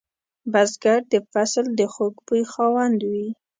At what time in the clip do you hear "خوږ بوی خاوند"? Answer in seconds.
1.93-2.99